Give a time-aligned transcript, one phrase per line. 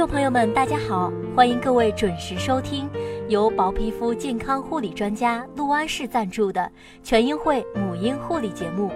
[0.00, 2.88] 众朋友们，大家好，欢迎各位准时收听
[3.28, 8.90] 由薄皮肤健康护理专家陆安氏赞助的全英会母婴护理节目。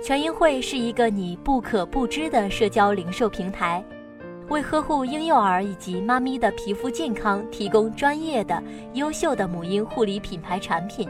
[0.00, 3.84] 全英会是一个你不可不知的社交零售平台，
[4.50, 8.62] 为呵护婴幼儿以及妈咪的皮肤健康提供专业的、
[8.94, 11.08] 优秀的母婴护理品牌产品。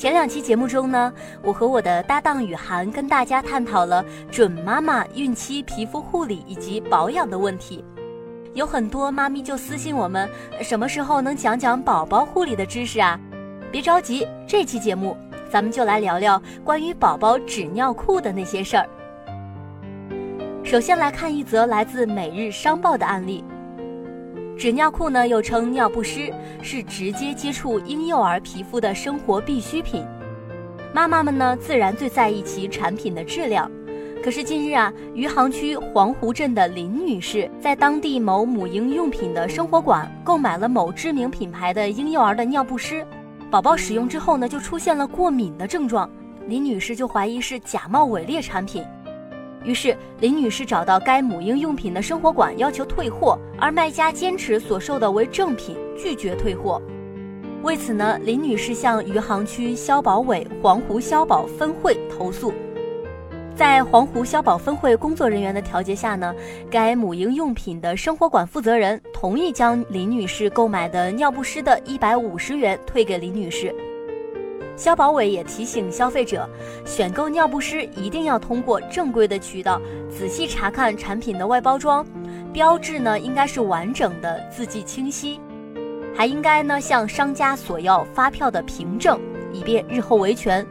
[0.00, 7.84] 前两期节目中呢，我和我的搭档雨涵跟大家探讨了准妈妈孕期皮肤护理以及保养的问题。
[8.54, 10.26] 有很多妈咪就私信我们，
[10.62, 13.20] 什么时候能讲讲宝宝护理的知识啊？
[13.70, 15.14] 别着急，这期节目
[15.50, 18.88] 咱们就来聊聊关于宝宝纸尿裤的那些事儿。
[20.64, 23.44] 首先来看一则来自《每日商报》的案例。
[24.60, 30.04] 纸尿裤呢，又称尿不湿，是直接接触婴幼儿皮肤的生活必需品。
[30.92, 33.70] 妈妈们呢，自然最在意其产品的质量。
[34.22, 43.02] 可是近日啊，余杭区黄湖镇的林女士在当地某母婴用品的生活馆购买了某知名品牌的婴幼儿的尿不湿，
[43.50, 46.06] 宝宝使用之后呢，就出现了过敏的症状。
[46.46, 48.84] 林女士就怀疑是假冒伪劣产品。
[49.64, 56.80] 于是林女士找到该母婴用品的生活馆要求退货，而卖家坚持所售的为正品，拒绝退货。
[57.62, 62.52] 为此呢，林女士向余杭区消保委黄湖消保分会投诉。
[63.54, 66.34] 在黄湖消保分会工作人员的调解下呢，
[66.70, 73.74] 该母婴用品的生活馆负责人同意将林女士购买的尿不湿的一百五十元退给林女士。
[74.80, 76.48] 消保委也提醒消费者，
[76.86, 79.78] 选购尿不湿一定要通过正规的渠道，
[80.08, 82.02] 仔细查看产品的外包装，
[82.50, 85.38] 标志呢应该是完整的，字迹清晰，
[86.16, 89.20] 还应该呢向商家索要发票的凭证，
[89.52, 90.66] 以便日后维权。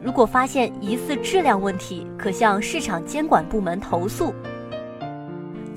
[0.00, 4.32] 如果发现疑似质量问题，可向市场监管部门投诉。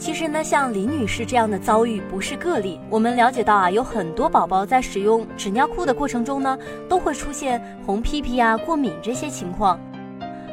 [0.02, 2.80] 其实呢，像林女士这样的遭遇不是个例。
[2.90, 6.58] 我们了解到啊，有很多宝宝在使用纸尿裤的过程中呢，
[6.90, 9.80] 都会出现红屁屁啊、过敏这些情况。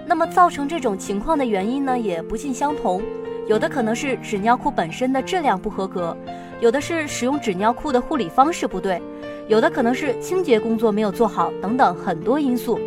[0.07, 3.03] 那么造成这种情况的原因呢，也不尽相同。
[3.49, 6.15] 有的可能是纸尿裤本身的质量不合格，
[6.61, 9.01] 有的是使用纸尿裤的护理方式不对，
[9.49, 12.79] 有的可能是清洁工作没有做好，等等很多因素。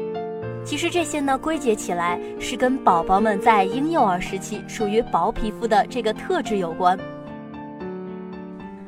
[0.63, 6.97] 其实这些呢，归结起来是跟宝宝们在婴幼儿时期属于薄皮肤的这个特质有关。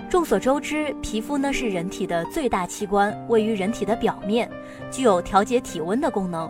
[0.10, 4.50] 众所周知，皮肤呢是人体的最大器官，位于人体的表面，
[4.92, 6.50] 具有调节体温的功能。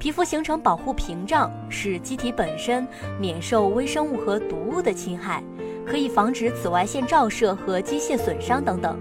[0.00, 2.86] 皮肤形成保护屏障，使机体本身
[3.20, 5.42] 免受微生物和毒物的侵害，
[5.86, 8.98] 可以防止紫外线照射和机械损伤等等。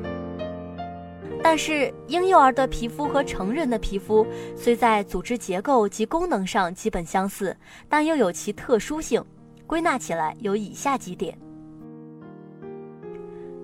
[1.43, 4.25] 但是，婴幼儿的皮肤和成人的皮肤
[4.55, 7.55] 虽在组织结构及功能上基本相似，
[7.87, 9.23] 但又有其特殊性。
[9.65, 11.37] 归纳起来有以下几点：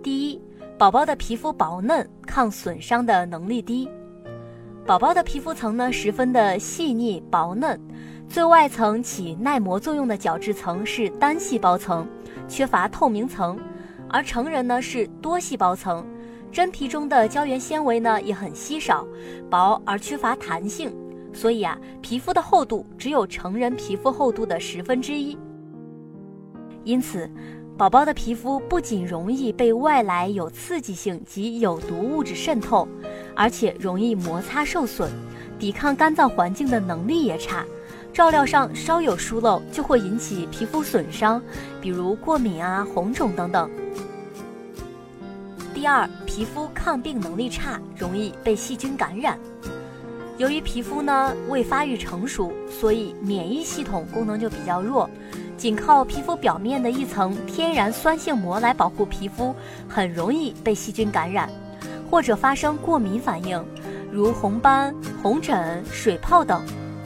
[0.01, 0.41] 第一，
[0.77, 3.89] 宝宝的皮肤薄嫩，抗损伤的能力低。
[4.85, 7.79] 宝宝的皮肤层呢十分的细腻薄嫩，
[8.27, 12.05] 最外层起耐磨作用的角质层是单细胞层，
[12.49, 13.57] 缺乏透明层；
[14.09, 16.05] 而成人呢是多细胞层。
[16.53, 19.07] 真皮中的胶原纤维呢也很稀少，
[19.49, 20.95] 薄而缺乏弹性，
[21.33, 25.35] 所以啊，皮肤的厚度只有成人皮肤厚度的十分之一。
[26.83, 27.27] 因此，
[27.75, 32.87] 宝宝的皮肤不仅容易被外来有刺激性及有毒物质渗透，
[33.35, 35.09] 而且容易摩擦受损，
[35.57, 37.65] 抵抗干燥环境的能力也差，
[38.13, 41.41] 照料上稍有疏漏就会引起皮肤损伤，
[41.81, 43.67] 比如过敏啊、红肿等等。
[45.83, 49.37] 第二，皮肤抗病能力差，容易被细菌感染。
[50.37, 55.09] 由于皮肤呢未发育成熟，所以免疫系统功能就比较弱，
[55.57, 59.53] 仅靠皮肤表面的一层天然酸性膜来保护皮肤，
[59.89, 61.49] 很容易被细菌感染，
[62.09, 63.61] 或者发生过敏反应，
[64.09, 66.63] 如红斑、红疹、水泡等。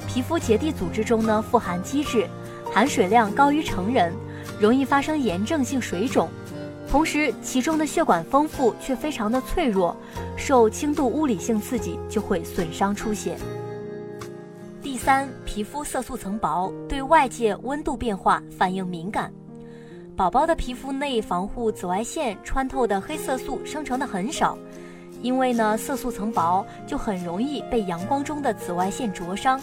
[0.08, 2.28] 皮肤结缔组织中呢富含基质，
[2.72, 4.14] 含水量高于成人，
[4.62, 6.30] 容易发生炎症性水肿。
[6.90, 9.96] 同时，其中的血管丰富却非常的脆弱，
[10.38, 13.38] 受轻度物理性刺激就会损伤出血。
[14.82, 19.32] 第三，皮肤色素层薄，对外界温度变化反应敏感。
[20.16, 24.58] 宝宝的皮肤内防护紫外线穿透的黑色素生成的很少，
[25.22, 29.60] 因为呢色素层薄，就很容易被阳光中的紫外线灼伤。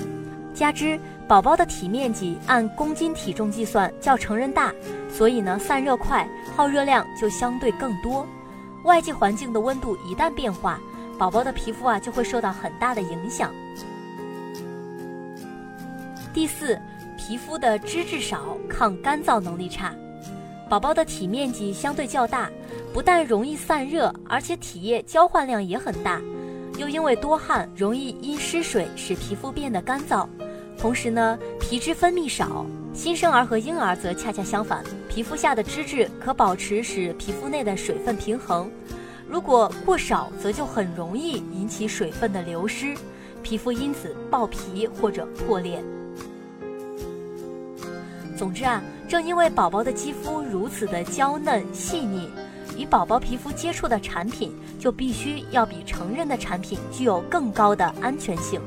[0.54, 4.72] 加之宝宝的体面积按公斤体重计算较成人大，
[5.10, 8.26] 所以呢散热快，耗热量就相对更多。
[8.84, 10.78] 外界环境的温度一旦变化，
[11.18, 13.50] 宝宝的皮肤啊就会受到很大的影响。
[16.32, 16.78] 第四，
[17.16, 19.94] 皮肤的脂质少，抗干燥能力差。
[20.68, 22.50] 宝宝的体面积相对较大，
[22.92, 26.20] 不但容易散热，而且体液交换量也很大，
[26.76, 30.26] 又因为多汗，容易因失水使皮肤变得干燥。
[30.76, 32.66] 同时呢，皮脂分泌少。
[32.92, 38.70] 新生儿和婴儿则恰恰相反，皮肤下的脂质可保持使皮肤内的水分平衡。
[39.28, 42.94] 如果过少，则就很容易引起水分的流失，
[43.42, 45.82] 皮肤因此爆皮或者破裂。
[48.36, 52.30] 总之啊，正因为宝宝的肌肤如此的娇嫩细腻，
[52.76, 58.60] 与宝宝皮肤接触的产品就必须要比成人的产品具有更高的安全性，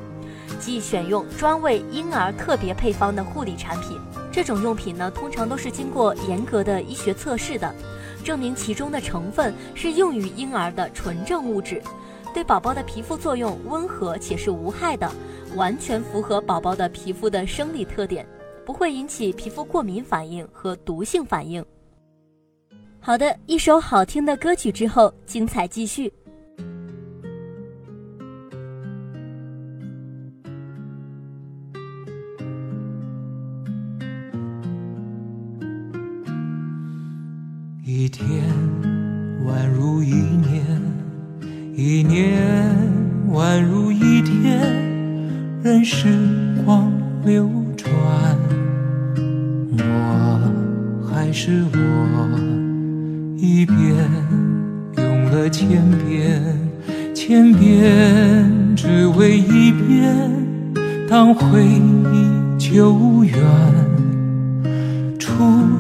[0.60, 4.00] 即选用专为婴儿特别配方的护理产品。
[4.32, 7.74] 这种用品呢，通常都是经过严格的医学测试的，
[8.24, 11.82] 证明其中的成分是用于婴儿的纯正物质，
[12.34, 15.12] 对宝宝的皮肤作用温和且是无害的，
[15.56, 18.28] 完全符合宝宝的皮肤的生理特点。
[18.64, 21.66] 不会引起皮肤过敏反应和毒性反应。
[23.08, 26.12] 好的，一首好听的歌曲之后，精彩继续。
[37.86, 38.44] 一天
[39.46, 40.66] 宛如一年，
[41.74, 42.38] 一年
[43.32, 44.70] 宛如一天，
[45.64, 46.10] 任时
[46.66, 46.92] 光
[47.24, 47.90] 流转。
[49.78, 52.57] 我还是我
[53.40, 53.78] 一遍
[54.98, 56.42] 用了千遍，
[57.14, 60.12] 千遍只为一遍。
[61.08, 63.38] 当回忆久远，
[65.20, 65.30] 初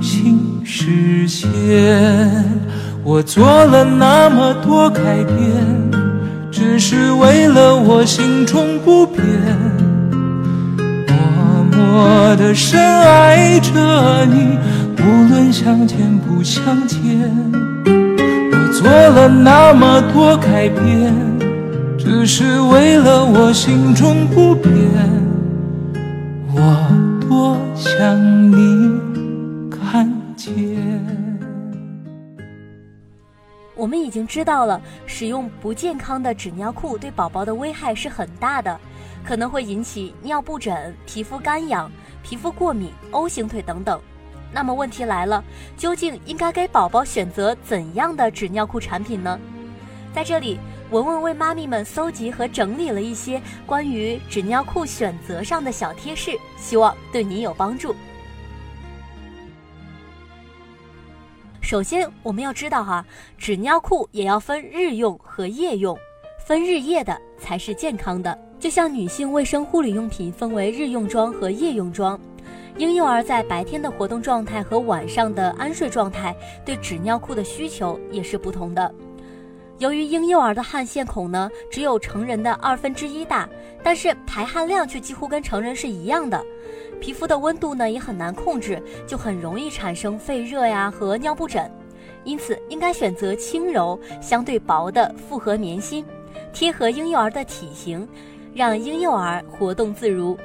[0.01, 1.49] 心实现，
[3.03, 5.91] 我做了那么多改变，
[6.51, 9.25] 只是为了我心中不变，
[11.07, 14.55] 默默的深爱着你。
[14.99, 16.99] 无论相见不相见，
[17.85, 21.13] 我做了那么多改变，
[21.97, 24.73] 只是为了我心中不变。
[26.53, 28.99] 我多想你
[29.69, 30.53] 看见。
[33.75, 38.77] 我们已经知道了，使用不健康的纸尿裤对宝宝的危害是很大的，
[39.23, 41.89] 可能会引起尿布疹、皮肤干痒、
[42.23, 44.01] 皮肤过敏、O 型腿等等。
[44.51, 45.43] 那么问题来了，
[45.75, 49.39] 究竟应该给宝宝选择怎样的纸尿裤产品呢？
[50.13, 50.57] 在这里，
[50.89, 57.95] 文文为妈咪们搜集和整理了一些关于纸尿裤选择上的小贴士，希望对你有帮助。
[61.61, 63.05] 首先，我们要知道哈，
[63.37, 65.95] 纸尿裤也要分日用和夜用，
[66.47, 68.39] 分日夜的才是健康的。
[68.57, 72.19] 就像女性卫生护理用品分为日用装和夜用装。
[72.77, 78.93] 婴幼儿在白天的活动状态和晚上的安睡状态对纸尿裤的需求也是不同的。
[79.79, 83.47] 由于婴幼儿的汗腺孔呢只有成人的二分之一大，
[83.83, 86.43] 但是排汗量却几乎跟成人是一样的，
[86.99, 91.71] 皮肤的温度呢也很难控制，就很容易产生肺热呀和尿布疹。
[92.23, 96.03] 因此，应该选择轻柔、相对薄的复合棉芯，
[96.51, 98.05] 贴合婴幼儿的体型，
[98.53, 100.35] 让婴幼儿活动自如。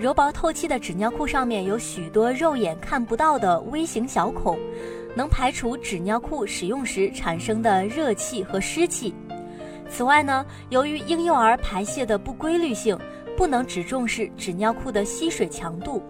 [0.00, 4.58] 柔薄透气的纸尿裤上面有许多肉眼看不到的微型小孔，
[5.14, 9.14] 能排除纸尿裤使用时产生的热气和湿气。
[9.90, 12.98] 此外呢，由于婴幼儿排泄的不规律性，
[13.36, 16.02] 不能只重视纸尿裤的吸水强度，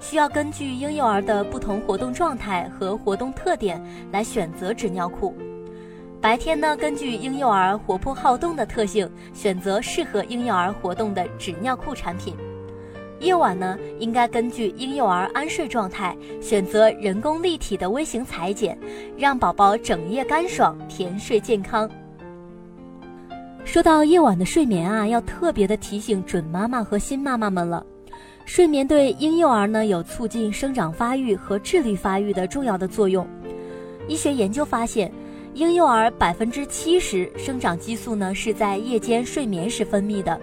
[0.00, 3.78] 需要根据婴幼儿的不同活动状态和活动特点
[4.10, 5.36] 来选择纸尿裤。
[6.22, 12.34] 白天呢，根据婴幼儿活泼好动的特性，选择适合婴幼儿活动的纸尿裤产品。
[13.20, 18.78] 夜晚呢，应该根据婴幼儿安睡状态，选择人工立体的微型裁剪，
[19.16, 21.90] 让宝宝整夜干爽、甜睡健康。
[23.64, 27.84] 说到夜晚的睡眠啊，要特别的提醒准妈妈和新妈妈们了。
[28.44, 33.26] 睡眠对婴幼儿呢有促进生长发育和智力发育的重要的作用。
[34.06, 35.10] 医学研究发现，
[35.54, 40.40] 婴幼儿百分之七十生长激素呢是在夜间睡眠时分泌的，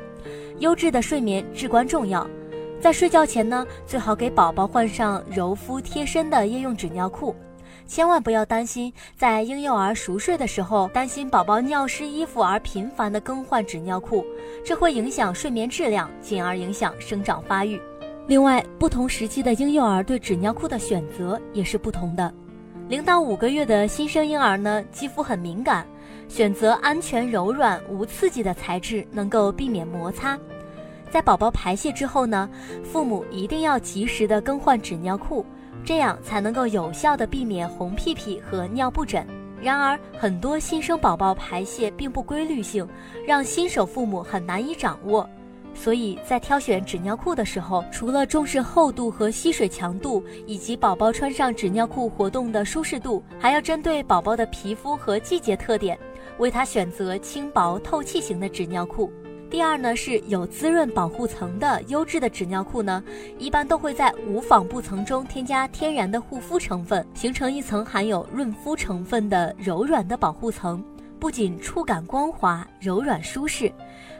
[0.59, 2.27] 优质的睡眠至关重要。
[2.83, 7.33] 在睡觉前呢，最好给宝宝换上柔肤贴身的夜用纸尿裤，
[7.87, 14.25] 千万不要担心在婴幼儿熟睡的时候担心宝宝尿湿衣服而频繁的更换纸尿裤，
[14.65, 17.81] 这会影响睡眠质量，进而影响生长发育。
[18.27, 22.33] 另外，不同时期的婴幼儿对纸尿裤的选择也是不同的。
[22.89, 25.87] 零到五个月的新生婴儿呢，肌肤很敏感，
[26.27, 30.37] 选择安全、柔软、无刺激的材质，能够避免摩擦。
[31.13, 32.49] 在宝宝排泄之后呢，
[32.83, 35.45] 父母一定要及时的更换纸尿裤，
[35.85, 39.23] 这样才能够有效的避免红屁屁和尿布疹。
[39.61, 42.89] 然而，很多新生宝宝排泄并不规律性，
[43.27, 45.29] 让新手父母很难以掌握。
[45.75, 55.95] 所以在挑选纸尿裤的时候，除了重视厚度和吸水强度，以及宝宝穿上纸尿裤活动的舒适度，还要针对宝宝的皮肤和季节特点，
[56.39, 59.13] 为他选择轻薄透气型的纸尿裤。
[59.53, 63.03] 第二呢，是有滋润保护层的优质的纸尿裤呢，
[63.37, 70.83] 一般都会在无纺布层中添加天然的护肤成分，形成一层含有润肤成分的柔软的保护层。
[71.19, 73.71] 不仅触感光滑、柔软舒适，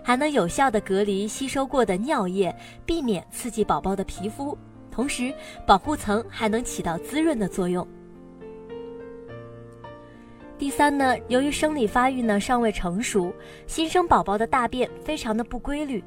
[0.04, 4.56] 还能有效的隔离吸收过的尿液，避免刺激宝宝的皮肤。
[4.92, 5.34] 同时，
[5.66, 7.86] 保护层还能起到滋润的作用。
[10.58, 13.34] 第三呢，由于生理发育呢尚未成熟，
[13.68, 16.02] 新生宝宝的大便非常的不规律，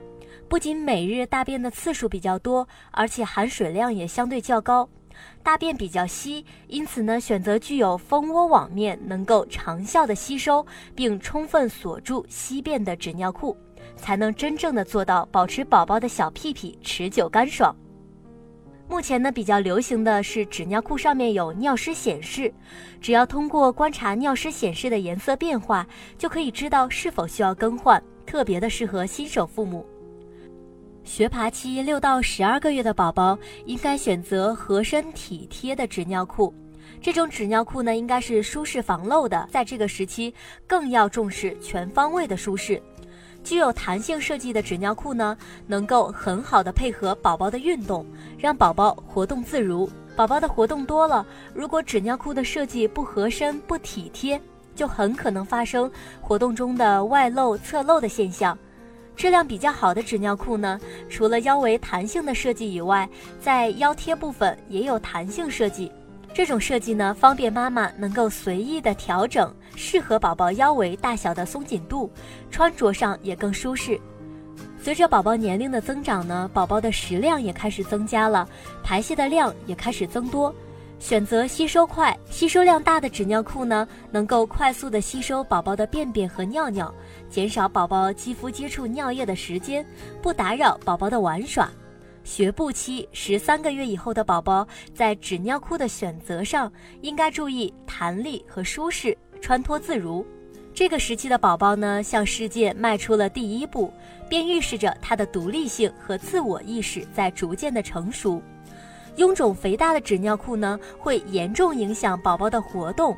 [0.48, 4.88] 不仅每日大便的次数比较多，而且含水量也相对较高。
[5.42, 13.56] 大便比较稀，因此呢，选择具有蜂窝网面，能够长效的吸收并充分锁住稀便的纸尿裤，
[13.96, 17.74] 才能真正的做到保持宝宝的小屁屁持久干爽。
[18.88, 22.52] 目前呢，比较流行的是纸尿裤上面有尿湿显示，
[23.00, 29.84] 只要通过观察尿湿显示的颜色变化，就可以知道是否需要更换，特别的适合新手父母。
[31.02, 36.54] 学爬期六到十二个月的宝宝应该选择合身体贴的纸尿裤，
[37.00, 39.48] 这种纸尿裤呢应该是舒适防漏的。
[39.50, 40.32] 在这个时期，
[40.66, 42.80] 更要重视全方位的舒适。
[43.46, 45.38] 具有弹性设计的纸尿裤呢，
[45.68, 48.04] 能够很好的配合宝宝的运动，
[48.36, 49.88] 让宝宝活动自如。
[50.16, 51.24] 宝宝的活动多了，
[51.54, 54.40] 如果纸尿裤的设计不合身、不体贴，
[54.74, 55.88] 就很可能发生
[56.20, 58.58] 活动中的外露、侧漏的现象。
[59.14, 63.08] 质量比较好的纸尿裤呢，除了腰围弹性的设计以外，
[63.40, 65.92] 在腰贴部分也有弹性设计。
[66.36, 72.10] 这种设计呢，方便妈妈能够随意的调整适合宝宝腰围大小的松紧度，
[72.50, 73.98] 穿着上也更舒适。
[74.78, 78.46] 随着宝宝年龄的增长呢，宝宝的食量也开始增加了，
[78.84, 80.54] 排泄的量也开始增多。
[80.98, 86.94] 选择吸收快、吸收量大的纸尿裤呢，能够快速的吸收宝宝的便便和尿尿，
[87.30, 89.82] 减少宝宝肌肤接触尿液的时间，
[90.20, 91.66] 不打扰宝宝的玩耍。
[92.26, 100.26] 学步期十三个月以后的宝宝，在纸尿裤的选择上，应该注意弹力和舒适，穿脱自如。
[100.74, 103.92] 这个时期的宝宝呢，向世界迈出了第一步，
[104.28, 108.42] 便预示着他的独立性和自我意识在逐渐的成熟。
[109.16, 113.16] 臃肿肥大的纸尿裤呢，会严重影响宝宝的活动，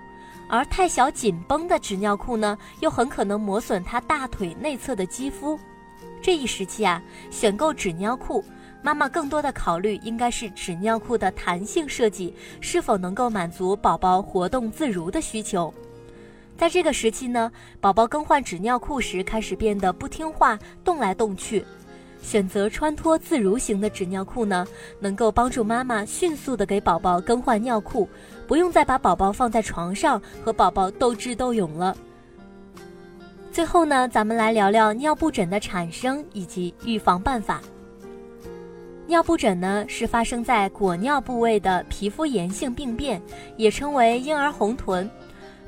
[0.50, 5.58] 而太小紧绷的纸尿裤呢，又很可能磨损他大腿内侧的肌肤。
[6.20, 8.44] 这一时期啊，选购纸尿裤，
[8.82, 15.72] 妈妈更多的考虑应该是纸尿裤的弹性设计是否能够满足宝宝活动自如的需求。
[16.56, 21.64] 在这个时期呢，宝宝更换纸尿裤时开始变得不听话，动来动去。
[22.20, 24.66] 选择穿脱自如型的纸尿裤呢，
[24.98, 28.08] 能够帮助妈妈迅速的给宝宝更换尿裤，
[28.46, 31.96] 不用再把宝宝放在床上和宝宝斗智斗勇了。
[33.52, 37.60] 最后呢，咱们来聊聊尿布疹的产生以及预防办法。
[39.08, 43.18] 尿布疹呢，是发生在裹尿部位的皮肤炎性病变，
[43.56, 45.10] 也称为婴儿红臀。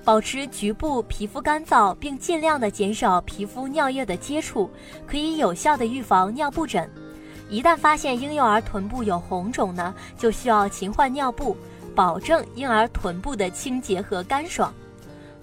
[0.04, 4.70] 保持局部皮肤干燥，并尽量的减少皮肤尿液的接触，
[5.06, 6.86] 可以有效的预防尿布疹。
[7.48, 11.56] 一旦发现婴幼儿臀部有红肿呢，就需要勤换尿布，
[11.94, 14.70] 保证婴儿臀部的清洁和干爽。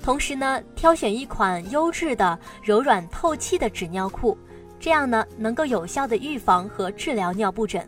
[0.03, 4.37] 同时呢，挑选一款优质的、柔软透气的纸尿裤，
[4.79, 7.87] 这样呢，能够有效的预防和治疗尿布疹。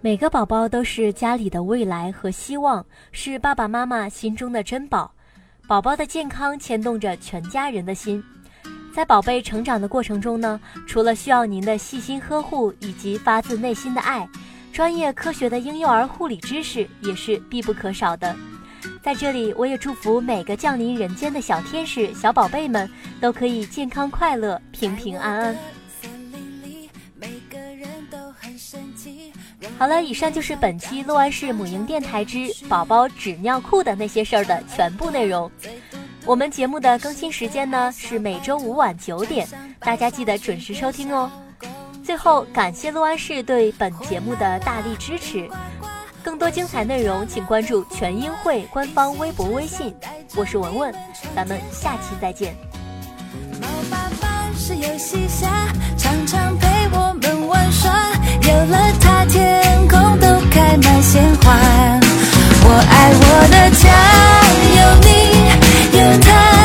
[0.00, 5.10] 每个宝宝都是家里的未来和希望，是爸爸妈妈心中的珍宝。
[5.66, 8.22] 宝宝的健康牵动着全家人的心，
[8.94, 14.28] 在宝贝成长的过程中呢，除了需要您的细心呵护以及发自内心的爱，
[14.72, 18.34] 专业科学的婴幼儿护理知识也是必不可少的。
[19.02, 22.88] 在这里，我也祝福每个降临人间的小天使、小宝贝们
[23.20, 25.56] 都可以健康快乐、平平安安。
[29.78, 35.48] 好了，以上就是本期六安市母婴电台之宝宝纸尿裤的那些事儿的全部内容。
[36.26, 39.46] 我们节目的更新时间呢是每周五晚九点，
[39.78, 41.30] 大家记得准时收听哦。
[42.04, 45.48] 最后，感谢六安市对本节目的大力支持。
[46.24, 49.94] 更多精彩内容，请关注全英会官方微博、微信。
[50.34, 50.94] 我是文文，
[51.36, 52.54] 咱们下期再见。
[58.58, 61.52] 有了他天空都开满鲜花。
[62.64, 63.84] 我爱我的家
[64.74, 66.57] 有你有他。